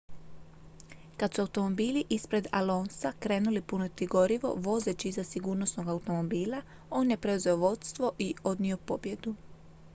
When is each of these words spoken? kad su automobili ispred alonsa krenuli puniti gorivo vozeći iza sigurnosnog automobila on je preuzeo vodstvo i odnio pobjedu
kad 1.17 1.33
su 1.35 1.41
automobili 1.41 2.03
ispred 2.17 2.47
alonsa 2.59 3.11
krenuli 3.19 3.61
puniti 3.61 4.05
gorivo 4.15 4.53
vozeći 4.57 5.07
iza 5.09 5.23
sigurnosnog 5.23 5.87
automobila 5.89 6.61
on 6.89 7.11
je 7.11 7.17
preuzeo 7.27 7.55
vodstvo 7.65 8.11
i 8.17 8.33
odnio 8.43 8.77
pobjedu 8.77 9.35